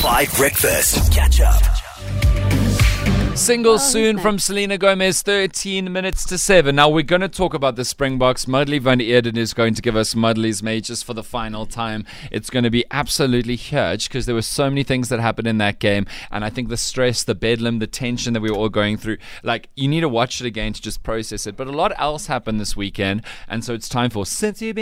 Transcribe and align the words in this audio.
5 0.00 0.34
Breakfast. 0.38 1.12
Catch 1.12 1.42
up. 1.42 1.62
Single 3.36 3.74
oh, 3.74 3.76
soon 3.76 4.18
from 4.18 4.38
Selena 4.38 4.78
Gomez, 4.78 5.20
13 5.20 5.92
minutes 5.92 6.24
to 6.24 6.38
7. 6.38 6.74
Now, 6.74 6.88
we're 6.88 7.02
going 7.02 7.20
to 7.20 7.28
talk 7.28 7.52
about 7.52 7.76
the 7.76 7.84
Springboks. 7.84 8.46
Mudley 8.46 8.78
van 8.78 9.02
Eerden 9.02 9.36
is 9.36 9.52
going 9.52 9.74
to 9.74 9.82
give 9.82 9.96
us 9.96 10.14
Mudley's 10.14 10.62
majors 10.62 11.02
for 11.02 11.12
the 11.12 11.22
final 11.22 11.66
time. 11.66 12.06
It's 12.30 12.48
going 12.48 12.64
to 12.64 12.70
be 12.70 12.86
absolutely 12.90 13.56
huge 13.56 14.08
because 14.08 14.24
there 14.24 14.34
were 14.34 14.40
so 14.40 14.70
many 14.70 14.84
things 14.84 15.10
that 15.10 15.20
happened 15.20 15.46
in 15.46 15.58
that 15.58 15.80
game. 15.80 16.06
And 16.30 16.46
I 16.46 16.50
think 16.50 16.70
the 16.70 16.78
stress, 16.78 17.22
the 17.22 17.34
bedlam, 17.34 17.78
the 17.78 17.86
tension 17.86 18.32
that 18.32 18.40
we 18.40 18.50
were 18.50 18.56
all 18.56 18.70
going 18.70 18.96
through, 18.96 19.18
like, 19.42 19.68
you 19.76 19.86
need 19.86 20.00
to 20.00 20.08
watch 20.08 20.40
it 20.40 20.46
again 20.46 20.72
to 20.72 20.80
just 20.80 21.02
process 21.02 21.46
it. 21.46 21.58
But 21.58 21.66
a 21.66 21.72
lot 21.72 21.92
else 21.98 22.26
happened 22.26 22.58
this 22.58 22.74
weekend. 22.74 23.22
And 23.48 23.62
so 23.62 23.74
it's 23.74 23.88
time 23.88 24.08
for 24.08 24.24
Since 24.24 24.62
You've 24.62 24.76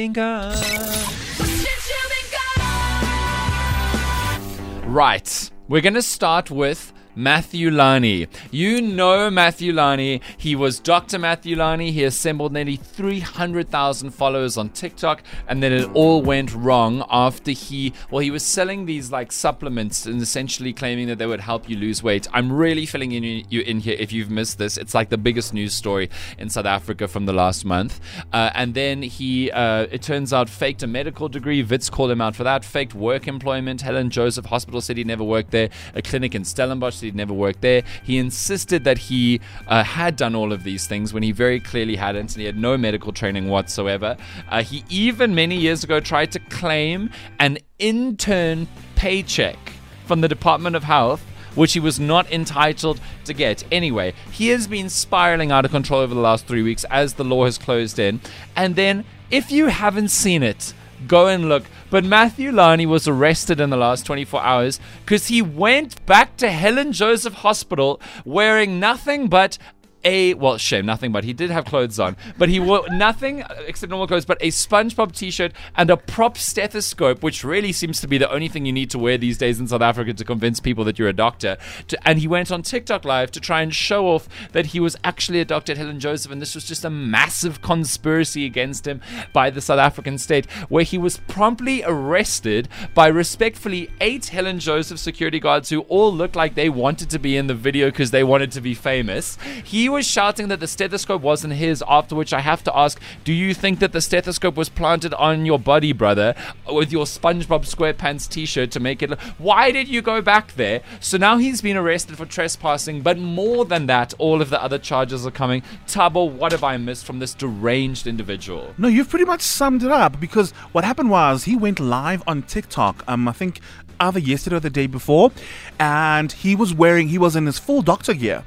Right. 4.88 5.50
We're 5.68 5.82
to 5.94 6.02
start 6.02 6.50
with 6.50 6.94
Matthew 7.18 7.72
Lani. 7.72 8.28
You 8.52 8.80
know 8.80 9.28
Matthew 9.28 9.72
Lani. 9.72 10.20
He 10.36 10.54
was 10.54 10.78
Dr. 10.78 11.18
Matthew 11.18 11.56
Lani. 11.56 11.90
He 11.90 12.04
assembled 12.04 12.52
nearly 12.52 12.76
300,000 12.76 14.10
followers 14.12 14.56
on 14.56 14.68
TikTok, 14.68 15.24
and 15.48 15.60
then 15.60 15.72
it 15.72 15.90
all 15.94 16.22
went 16.22 16.54
wrong 16.54 17.04
after 17.10 17.50
he, 17.50 17.92
well, 18.12 18.20
he 18.20 18.30
was 18.30 18.44
selling 18.44 18.86
these 18.86 19.10
like 19.10 19.32
supplements 19.32 20.06
and 20.06 20.22
essentially 20.22 20.72
claiming 20.72 21.08
that 21.08 21.18
they 21.18 21.26
would 21.26 21.40
help 21.40 21.68
you 21.68 21.76
lose 21.76 22.04
weight. 22.04 22.28
I'm 22.32 22.52
really 22.52 22.86
filling 22.86 23.10
in 23.10 23.24
you 23.50 23.62
in 23.62 23.80
here 23.80 23.96
if 23.98 24.12
you've 24.12 24.30
missed 24.30 24.58
this. 24.58 24.76
It's 24.76 24.94
like 24.94 25.08
the 25.08 25.18
biggest 25.18 25.52
news 25.52 25.74
story 25.74 26.10
in 26.38 26.48
South 26.48 26.66
Africa 26.66 27.08
from 27.08 27.26
the 27.26 27.32
last 27.32 27.64
month. 27.64 27.98
Uh, 28.32 28.50
and 28.54 28.74
then 28.74 29.02
he, 29.02 29.50
uh, 29.50 29.88
it 29.90 30.02
turns 30.02 30.32
out, 30.32 30.48
faked 30.48 30.84
a 30.84 30.86
medical 30.86 31.28
degree. 31.28 31.64
Wits 31.64 31.90
called 31.90 32.12
him 32.12 32.20
out 32.20 32.36
for 32.36 32.44
that. 32.44 32.64
Faked 32.64 32.94
work 32.94 33.26
employment. 33.26 33.80
Helen 33.80 34.08
Joseph 34.08 34.46
Hospital 34.46 34.80
said 34.80 34.96
he 34.96 35.02
never 35.02 35.24
worked 35.24 35.50
there. 35.50 35.68
A 35.96 36.00
clinic 36.00 36.36
in 36.36 36.44
Stellenbosch 36.44 37.07
he'd 37.08 37.16
never 37.16 37.34
worked 37.34 37.60
there. 37.60 37.82
He 38.02 38.18
insisted 38.18 38.84
that 38.84 38.98
he 38.98 39.40
uh, 39.66 39.82
had 39.82 40.16
done 40.16 40.34
all 40.34 40.52
of 40.52 40.62
these 40.64 40.86
things 40.86 41.12
when 41.12 41.22
he 41.22 41.32
very 41.32 41.60
clearly 41.60 41.96
hadn't, 41.96 42.32
and 42.34 42.40
he 42.40 42.44
had 42.44 42.56
no 42.56 42.76
medical 42.76 43.12
training 43.12 43.48
whatsoever. 43.48 44.16
Uh, 44.48 44.62
he 44.62 44.84
even 44.88 45.34
many 45.34 45.56
years 45.56 45.84
ago 45.84 46.00
tried 46.00 46.32
to 46.32 46.38
claim 46.38 47.10
an 47.38 47.58
intern 47.78 48.68
paycheck 48.94 49.58
from 50.06 50.20
the 50.20 50.28
Department 50.28 50.76
of 50.76 50.84
Health 50.84 51.24
which 51.54 51.72
he 51.72 51.80
was 51.80 51.98
not 51.98 52.30
entitled 52.30 53.00
to 53.24 53.34
get. 53.34 53.64
Anyway, 53.72 54.14
he 54.30 54.48
has 54.48 54.68
been 54.68 54.88
spiraling 54.88 55.50
out 55.50 55.64
of 55.64 55.72
control 55.72 56.00
over 56.00 56.14
the 56.14 56.20
last 56.20 56.46
three 56.46 56.62
weeks 56.62 56.84
as 56.88 57.14
the 57.14 57.24
law 57.24 57.44
has 57.44 57.58
closed 57.58 57.98
in. 57.98 58.20
And 58.54 58.76
then, 58.76 59.04
if 59.30 59.50
you 59.50 59.66
haven't 59.66 60.08
seen 60.08 60.44
it, 60.44 60.72
go 61.06 61.26
and 61.28 61.48
look. 61.48 61.64
But 61.90 62.04
Matthew 62.04 62.52
Lani 62.52 62.86
was 62.86 63.08
arrested 63.08 63.60
in 63.60 63.70
the 63.70 63.76
last 63.76 64.04
24 64.04 64.42
hours 64.42 64.80
because 65.04 65.28
he 65.28 65.40
went 65.40 66.04
back 66.06 66.36
to 66.38 66.50
Helen 66.50 66.92
Joseph 66.92 67.34
Hospital 67.34 68.00
wearing 68.24 68.78
nothing 68.78 69.28
but 69.28 69.58
a 70.04 70.34
well, 70.34 70.58
shame, 70.58 70.86
nothing, 70.86 71.12
but 71.12 71.24
he 71.24 71.32
did 71.32 71.50
have 71.50 71.64
clothes 71.64 71.98
on. 71.98 72.16
But 72.36 72.48
he 72.48 72.60
wore 72.60 72.88
nothing 72.90 73.44
except 73.66 73.90
normal 73.90 74.06
clothes, 74.06 74.24
but 74.24 74.38
a 74.40 74.48
SpongeBob 74.48 75.14
T-shirt 75.14 75.52
and 75.76 75.90
a 75.90 75.96
prop 75.96 76.38
stethoscope, 76.38 77.22
which 77.22 77.44
really 77.44 77.72
seems 77.72 78.00
to 78.00 78.06
be 78.06 78.18
the 78.18 78.30
only 78.30 78.48
thing 78.48 78.66
you 78.66 78.72
need 78.72 78.90
to 78.90 78.98
wear 78.98 79.18
these 79.18 79.38
days 79.38 79.60
in 79.60 79.68
South 79.68 79.82
Africa 79.82 80.14
to 80.14 80.24
convince 80.24 80.60
people 80.60 80.84
that 80.84 80.98
you're 80.98 81.08
a 81.08 81.12
doctor. 81.12 81.56
To, 81.88 82.08
and 82.08 82.18
he 82.18 82.28
went 82.28 82.52
on 82.52 82.62
TikTok 82.62 83.04
Live 83.04 83.30
to 83.32 83.40
try 83.40 83.62
and 83.62 83.74
show 83.74 84.06
off 84.06 84.28
that 84.52 84.66
he 84.66 84.80
was 84.80 84.96
actually 85.04 85.40
a 85.40 85.44
doctor 85.44 85.72
at 85.72 85.78
Helen 85.78 86.00
Joseph, 86.00 86.30
and 86.30 86.40
this 86.40 86.54
was 86.54 86.64
just 86.64 86.84
a 86.84 86.90
massive 86.90 87.60
conspiracy 87.62 88.44
against 88.44 88.86
him 88.86 89.00
by 89.32 89.50
the 89.50 89.60
South 89.60 89.78
African 89.78 90.18
state, 90.18 90.50
where 90.68 90.84
he 90.84 90.98
was 90.98 91.18
promptly 91.28 91.82
arrested 91.84 92.68
by 92.94 93.08
respectfully 93.08 93.90
eight 94.00 94.28
Helen 94.28 94.58
Joseph 94.58 94.98
security 94.98 95.40
guards 95.40 95.70
who 95.70 95.80
all 95.82 96.12
looked 96.12 96.36
like 96.36 96.54
they 96.54 96.68
wanted 96.68 97.10
to 97.10 97.18
be 97.18 97.36
in 97.36 97.46
the 97.46 97.54
video 97.54 97.88
because 97.88 98.10
they 98.10 98.24
wanted 98.24 98.52
to 98.52 98.60
be 98.60 98.74
famous. 98.74 99.36
He 99.64 99.87
was 99.88 100.06
shouting 100.06 100.48
that 100.48 100.60
the 100.60 100.66
stethoscope 100.66 101.22
wasn't 101.22 101.54
his, 101.54 101.82
after 101.88 102.14
which 102.14 102.32
I 102.32 102.40
have 102.40 102.64
to 102.64 102.76
ask, 102.76 103.00
do 103.24 103.32
you 103.32 103.54
think 103.54 103.78
that 103.78 103.92
the 103.92 104.00
stethoscope 104.00 104.56
was 104.56 104.68
planted 104.68 105.14
on 105.14 105.46
your 105.46 105.58
body, 105.58 105.92
brother, 105.92 106.34
with 106.66 106.92
your 106.92 107.04
SpongeBob 107.04 107.64
SquarePants 107.66 108.28
t 108.28 108.46
shirt 108.46 108.70
to 108.72 108.80
make 108.80 109.02
it 109.02 109.10
look. 109.10 109.20
Why 109.38 109.70
did 109.70 109.88
you 109.88 110.02
go 110.02 110.20
back 110.20 110.54
there? 110.54 110.82
So 111.00 111.16
now 111.16 111.38
he's 111.38 111.60
been 111.60 111.76
arrested 111.76 112.16
for 112.16 112.26
trespassing, 112.26 113.02
but 113.02 113.18
more 113.18 113.64
than 113.64 113.86
that, 113.86 114.14
all 114.18 114.40
of 114.40 114.50
the 114.50 114.62
other 114.62 114.78
charges 114.78 115.26
are 115.26 115.30
coming. 115.30 115.62
Tabo, 115.86 116.30
what 116.30 116.52
have 116.52 116.64
I 116.64 116.76
missed 116.76 117.04
from 117.04 117.18
this 117.18 117.34
deranged 117.34 118.06
individual? 118.06 118.74
No, 118.78 118.88
you've 118.88 119.08
pretty 119.08 119.24
much 119.24 119.42
summed 119.42 119.82
it 119.82 119.90
up 119.90 120.20
because 120.20 120.52
what 120.72 120.84
happened 120.84 121.10
was 121.10 121.44
he 121.44 121.56
went 121.56 121.80
live 121.80 122.22
on 122.26 122.42
TikTok, 122.42 123.04
um, 123.08 123.28
I 123.28 123.32
think 123.32 123.60
either 124.00 124.18
yesterday 124.20 124.56
or 124.56 124.60
the 124.60 124.70
day 124.70 124.86
before, 124.86 125.32
and 125.78 126.30
he 126.30 126.54
was 126.54 126.72
wearing, 126.72 127.08
he 127.08 127.18
was 127.18 127.36
in 127.36 127.46
his 127.46 127.58
full 127.58 127.82
doctor 127.82 128.14
gear 128.14 128.44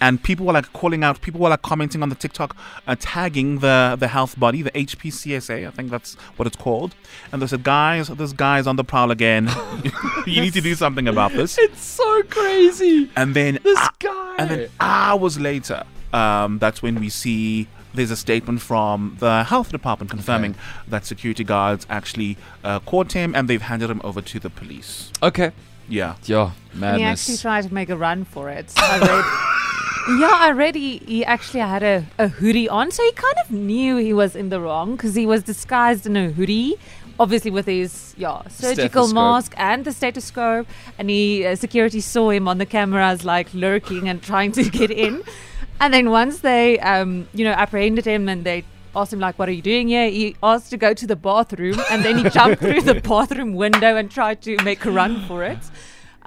and 0.00 0.22
people 0.22 0.46
were 0.46 0.52
like 0.52 0.72
calling 0.72 1.04
out, 1.04 1.20
people 1.20 1.40
were 1.40 1.48
like 1.48 1.62
commenting 1.62 2.02
on 2.02 2.08
the 2.08 2.14
TikTok, 2.14 2.56
uh, 2.86 2.96
tagging 2.98 3.58
the 3.60 3.96
the 3.98 4.08
health 4.08 4.38
body, 4.38 4.62
the 4.62 4.70
HPCSA, 4.72 5.66
I 5.66 5.70
think 5.70 5.90
that's 5.90 6.14
what 6.36 6.46
it's 6.46 6.56
called, 6.56 6.94
and 7.32 7.42
they 7.42 7.46
said, 7.46 7.62
guys, 7.62 8.08
this 8.08 8.32
guy's 8.32 8.66
on 8.66 8.76
the 8.76 8.84
prowl 8.84 9.10
again. 9.10 9.50
you 10.26 10.40
need 10.40 10.54
to 10.54 10.60
do 10.60 10.74
something 10.74 11.08
about 11.08 11.32
this. 11.32 11.58
It's 11.68 11.82
so 11.82 12.22
crazy. 12.24 13.10
And 13.16 13.34
then 13.34 13.58
this 13.62 13.78
uh, 13.78 13.88
guy, 13.98 14.36
and 14.38 14.50
then 14.50 14.68
hours 14.80 15.38
later, 15.38 15.84
um, 16.12 16.58
that's 16.58 16.82
when 16.82 17.00
we 17.00 17.08
see. 17.08 17.68
There's 17.94 18.10
a 18.10 18.16
statement 18.16 18.60
from 18.60 19.16
the 19.18 19.44
health 19.44 19.70
department 19.72 20.10
confirming 20.10 20.52
okay. 20.52 20.60
that 20.88 21.06
security 21.06 21.42
guards 21.42 21.86
actually 21.88 22.36
uh, 22.62 22.80
caught 22.80 23.12
him 23.12 23.34
and 23.34 23.48
they've 23.48 23.62
handed 23.62 23.90
him 23.90 24.00
over 24.04 24.20
to 24.20 24.38
the 24.38 24.50
police. 24.50 25.10
Okay. 25.22 25.52
Yeah. 25.88 26.16
Yeah. 26.24 26.52
Madness. 26.74 26.82
And 26.82 27.00
he 27.00 27.04
actually 27.04 27.36
tried 27.38 27.64
to 27.64 27.74
make 27.74 27.88
a 27.88 27.96
run 27.96 28.24
for 28.24 28.50
it. 28.50 28.72
I 28.76 28.98
read. 28.98 29.24
yeah, 30.08 30.30
I 30.32 30.50
read 30.52 30.74
he, 30.74 30.98
he 30.98 31.24
actually 31.24 31.60
had 31.60 31.82
a, 31.82 32.06
a 32.18 32.28
hoodie 32.28 32.68
on, 32.68 32.90
so 32.90 33.02
he 33.02 33.12
kind 33.12 33.34
of 33.44 33.50
knew 33.50 33.96
he 33.96 34.12
was 34.12 34.34
in 34.34 34.48
the 34.48 34.60
wrong 34.60 34.92
because 34.92 35.14
he 35.14 35.26
was 35.26 35.42
disguised 35.42 36.06
in 36.06 36.16
a 36.16 36.30
hoodie, 36.30 36.76
obviously 37.20 37.50
with 37.50 37.66
his 37.66 38.14
yeah 38.16 38.46
surgical 38.48 39.08
mask 39.08 39.52
and 39.56 39.84
the 39.84 39.92
stethoscope, 39.92 40.66
and 40.98 41.10
he 41.10 41.44
uh, 41.44 41.54
security 41.56 42.00
saw 42.00 42.30
him 42.30 42.48
on 42.48 42.58
the 42.58 42.66
cameras 42.66 43.24
like 43.24 43.52
lurking 43.52 44.08
and 44.08 44.22
trying 44.22 44.50
to 44.52 44.64
get 44.64 44.90
in, 44.90 45.22
and 45.80 45.92
then 45.92 46.10
once 46.10 46.38
they 46.38 46.78
um 46.80 47.28
you 47.34 47.44
know 47.44 47.52
apprehended 47.52 48.06
him 48.06 48.28
and 48.28 48.44
they 48.44 48.64
asked 48.96 49.12
him 49.12 49.20
like 49.20 49.38
what 49.38 49.48
are 49.48 49.52
you 49.52 49.62
doing 49.62 49.88
here? 49.88 50.08
He 50.08 50.36
asked 50.42 50.70
to 50.70 50.78
go 50.78 50.94
to 50.94 51.06
the 51.06 51.16
bathroom 51.16 51.78
and 51.90 52.02
then 52.02 52.16
he 52.16 52.30
jumped 52.30 52.62
through 52.62 52.80
the 52.80 52.94
bathroom 53.08 53.54
window 53.54 53.96
and 53.96 54.10
tried 54.10 54.40
to 54.42 54.56
make 54.62 54.84
a 54.86 54.90
run 54.90 55.26
for 55.26 55.44
it 55.44 55.58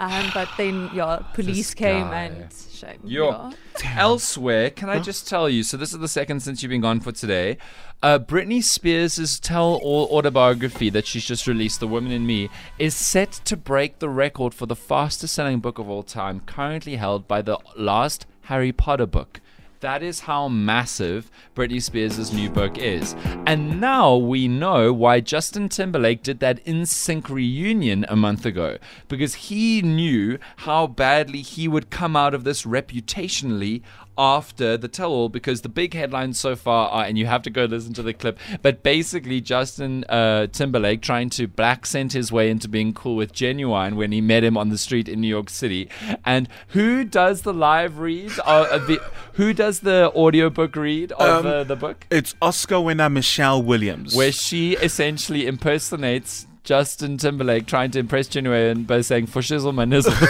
um, 0.02 0.32
but 0.34 0.50
then 0.58 0.90
yeah 0.94 1.18
police 1.34 1.74
came 1.74 2.08
and 2.08 2.52
shame 2.74 3.00
Yo. 3.04 3.30
yeah. 3.30 3.52
Elsewhere, 3.98 4.70
can 4.72 4.90
I 4.90 5.00
just 5.00 5.28
tell 5.28 5.48
you? 5.48 5.64
So 5.64 5.78
this 5.78 5.94
is 5.94 6.00
the 6.00 6.08
second 6.08 6.42
since 6.42 6.62
you've 6.62 6.72
been 6.72 6.82
gone 6.82 7.00
for 7.00 7.12
today. 7.12 7.58
Uh, 8.02 8.18
Britney 8.18 8.64
Spears' 8.64 9.40
tell-all 9.40 10.08
autobiography 10.12 10.90
that 10.90 11.06
she's 11.06 11.24
just 11.24 11.46
released, 11.46 11.80
"The 11.80 11.88
Woman 11.88 12.12
in 12.12 12.26
Me," 12.26 12.50
is 12.80 12.96
set 12.96 13.32
to 13.46 13.56
break 13.56 14.00
the 14.00 14.10
record 14.10 14.56
for 14.56 14.66
the 14.66 14.76
fastest-selling 14.76 15.60
book 15.60 15.78
of 15.78 15.88
all 15.88 16.02
time, 16.04 16.40
currently 16.42 16.96
held 16.96 17.28
by 17.28 17.44
the 17.44 17.60
last 17.78 18.26
Harry 18.44 18.72
Potter 18.72 19.06
book. 19.06 19.40
That 19.82 20.04
is 20.04 20.20
how 20.22 20.48
massive 20.48 21.32
Britney 21.56 21.82
Spears' 21.82 22.32
new 22.32 22.52
book 22.52 22.78
is. 22.78 23.16
And 23.48 23.82
now 23.82 24.16
we 24.16 24.48
know 24.48 24.94
why 24.94 25.22
Justin 25.22 25.70
Timberlake 25.70 26.22
did 26.22 26.40
that 26.40 26.64
NSYNC 26.66 27.30
reunion 27.30 28.06
a 28.08 28.16
month 28.16 28.46
ago. 28.46 28.78
Because 29.08 29.34
he 29.34 29.82
knew 29.82 30.38
how 30.58 30.86
badly 30.86 31.42
he 31.42 31.68
would 31.68 31.90
come 31.90 32.16
out 32.16 32.36
of 32.36 32.44
this 32.44 32.62
reputationally 32.62 33.82
after 34.18 34.78
the 34.78 34.88
tell 34.88 35.12
all 35.12 35.30
because 35.30 35.62
the 35.62 35.70
big 35.70 35.94
headlines 35.94 36.40
so 36.40 36.56
far 36.56 36.90
are, 36.90 37.06
and 37.06 37.18
you 37.18 37.26
have 37.26 37.42
to 37.42 37.50
go 37.50 37.66
listen 37.66 37.94
to 37.94 38.04
the 38.04 38.14
clip, 38.14 38.38
but 38.62 38.84
basically 38.84 39.42
Justin 39.42 40.04
uh, 40.10 40.48
Timberlake 40.48 41.02
trying 41.02 41.30
to 41.32 41.48
blaccent 41.48 42.14
his 42.14 42.32
way 42.32 42.50
into 42.50 42.68
being 42.68 42.94
cool 42.94 43.16
with 43.16 43.34
Ginuwine 43.34 43.96
when 43.96 44.12
he 44.12 44.22
met 44.22 44.44
him 44.44 44.58
on 44.58 44.70
the 44.70 44.78
street 44.78 45.08
in 45.08 45.22
New 45.22 45.28
York 45.28 45.50
City. 45.50 45.90
And 46.26 46.48
who 46.70 47.04
does 47.04 47.42
the 47.42 47.54
live 47.54 48.00
read? 48.00 48.30
The, 48.32 49.02
who 49.34 49.54
does 49.54 49.71
the 49.80 50.12
audiobook 50.16 50.76
read 50.76 51.12
of 51.14 51.46
Um, 51.46 51.52
uh, 51.52 51.64
the 51.64 51.76
book? 51.76 52.06
It's 52.12 52.36
Oscar 52.42 52.80
winner 52.82 53.10
Michelle 53.10 53.64
Williams. 53.64 54.16
Where 54.16 54.32
she 54.32 54.74
essentially 54.76 55.48
impersonates 55.48 56.46
Justin 56.64 57.18
Timberlake 57.18 57.66
trying 57.66 57.90
to 57.92 58.00
impress 58.00 58.28
Ginuwine 58.28 58.86
by 58.86 59.02
saying, 59.02 59.26
for 59.26 59.42
shizzle 59.42 59.74
my 59.74 59.84
nizzle. 59.84 60.14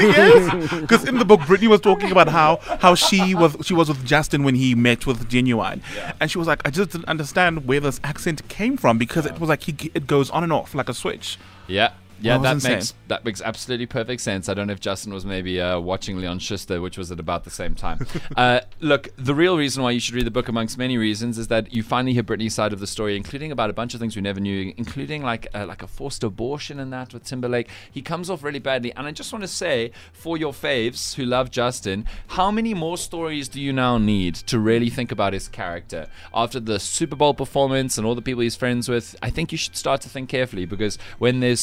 yes, 0.00 0.80
because 0.80 1.06
in 1.06 1.18
the 1.18 1.24
book, 1.24 1.40
Britney 1.42 1.68
was 1.68 1.80
talking 1.80 2.10
about 2.10 2.28
how 2.28 2.56
how 2.80 2.94
she 2.96 3.34
was 3.34 3.56
she 3.62 3.72
was 3.74 3.88
with 3.88 4.04
Justin 4.04 4.42
when 4.42 4.56
he 4.56 4.74
met 4.74 5.06
with 5.06 5.28
Ginuwine, 5.30 5.82
and 6.20 6.30
she 6.30 6.38
was 6.38 6.48
like, 6.48 6.60
I 6.66 6.70
just 6.70 6.90
didn't 6.90 7.06
understand 7.06 7.66
where 7.66 7.78
this 7.80 8.00
accent 8.02 8.46
came 8.48 8.76
from 8.76 8.98
because 8.98 9.24
it 9.24 9.38
was 9.38 9.48
like 9.48 9.62
he 9.62 9.90
it 9.94 10.06
goes 10.08 10.30
on 10.30 10.42
and 10.42 10.52
off 10.52 10.74
like 10.74 10.88
a 10.88 10.94
switch. 10.94 11.38
yeah. 11.68 11.92
Yeah, 12.20 12.38
that 12.38 12.62
makes 12.62 12.94
that 13.08 13.24
makes 13.24 13.40
absolutely 13.40 13.86
perfect 13.86 14.20
sense. 14.20 14.48
I 14.48 14.54
don't 14.54 14.66
know 14.66 14.72
if 14.72 14.80
Justin 14.80 15.12
was 15.12 15.24
maybe 15.24 15.60
uh, 15.60 15.78
watching 15.80 16.18
Leon 16.18 16.38
Schuster, 16.38 16.80
which 16.80 16.98
was 16.98 17.10
at 17.10 17.18
about 17.18 17.44
the 17.44 17.50
same 17.50 17.74
time. 17.74 18.06
uh, 18.36 18.60
look, 18.80 19.08
the 19.16 19.34
real 19.34 19.56
reason 19.56 19.82
why 19.82 19.90
you 19.90 20.00
should 20.00 20.14
read 20.14 20.26
the 20.26 20.30
book, 20.30 20.48
amongst 20.48 20.76
many 20.78 20.98
reasons, 20.98 21.38
is 21.38 21.48
that 21.48 21.72
you 21.72 21.82
finally 21.82 22.12
hear 22.12 22.22
Britney's 22.22 22.54
side 22.54 22.72
of 22.72 22.80
the 22.80 22.86
story, 22.86 23.16
including 23.16 23.52
about 23.52 23.70
a 23.70 23.72
bunch 23.72 23.94
of 23.94 24.00
things 24.00 24.16
we 24.16 24.22
never 24.22 24.40
knew, 24.40 24.72
including 24.76 25.22
like 25.22 25.46
uh, 25.54 25.66
like 25.66 25.82
a 25.82 25.86
forced 25.86 26.22
abortion 26.22 26.78
and 26.78 26.92
that 26.92 27.12
with 27.12 27.24
Timberlake. 27.24 27.68
He 27.90 28.02
comes 28.02 28.28
off 28.28 28.42
really 28.42 28.58
badly, 28.58 28.92
and 28.92 29.06
I 29.06 29.12
just 29.12 29.32
want 29.32 29.42
to 29.42 29.48
say 29.48 29.92
for 30.12 30.36
your 30.36 30.52
faves 30.52 31.14
who 31.14 31.24
love 31.24 31.50
Justin, 31.50 32.06
how 32.28 32.50
many 32.50 32.74
more 32.74 32.98
stories 32.98 33.48
do 33.48 33.60
you 33.60 33.72
now 33.72 33.98
need 33.98 34.34
to 34.34 34.58
really 34.58 34.90
think 34.90 35.10
about 35.10 35.32
his 35.32 35.48
character 35.48 36.06
after 36.34 36.60
the 36.60 36.78
Super 36.78 37.16
Bowl 37.16 37.34
performance 37.34 37.96
and 37.96 38.06
all 38.06 38.14
the 38.14 38.22
people 38.22 38.42
he's 38.42 38.56
friends 38.56 38.88
with? 38.88 39.16
I 39.22 39.30
think 39.30 39.52
you 39.52 39.58
should 39.58 39.76
start 39.76 40.00
to 40.02 40.08
think 40.08 40.28
carefully 40.28 40.66
because 40.66 40.98
when 41.18 41.40
there's 41.40 41.60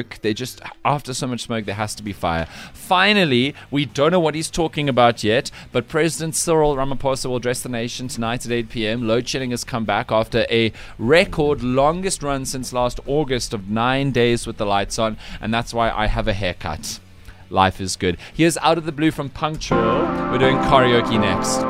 smoke, 0.00 0.18
they 0.22 0.34
just 0.34 0.60
after 0.84 1.14
so 1.14 1.26
much 1.26 1.42
smoke, 1.42 1.64
there 1.64 1.74
has 1.74 1.94
to 1.94 2.02
be 2.02 2.12
fire. 2.12 2.46
Finally, 2.72 3.54
we 3.70 3.84
don't 3.84 4.12
know 4.12 4.20
what 4.20 4.34
he's 4.34 4.50
talking 4.50 4.88
about 4.88 5.22
yet, 5.24 5.50
but 5.72 5.88
President 5.88 6.34
Cyril 6.34 6.76
Ramaphosa 6.76 7.26
will 7.26 7.36
address 7.36 7.62
the 7.62 7.68
nation 7.68 8.08
tonight 8.08 8.46
at 8.46 8.52
8 8.52 8.68
p.m. 8.68 9.06
Load 9.06 9.28
shedding 9.28 9.50
has 9.50 9.64
come 9.64 9.84
back 9.84 10.10
after 10.10 10.46
a 10.50 10.72
record 10.98 11.62
longest 11.62 12.22
run 12.22 12.44
since 12.44 12.72
last 12.72 13.00
August 13.06 13.54
of 13.54 13.68
nine 13.68 14.10
days 14.10 14.46
with 14.46 14.56
the 14.56 14.66
lights 14.66 14.98
on, 14.98 15.16
and 15.40 15.52
that's 15.52 15.74
why 15.74 15.90
I 15.90 16.06
have 16.06 16.28
a 16.28 16.32
haircut. 16.32 17.00
Life 17.50 17.80
is 17.80 17.96
good. 17.96 18.16
Here's 18.32 18.56
Out 18.58 18.78
of 18.78 18.86
the 18.86 18.92
Blue 18.92 19.10
from 19.10 19.28
Punctual. 19.28 19.78
We're 20.30 20.38
doing 20.38 20.56
karaoke 20.56 21.20
next. 21.20 21.69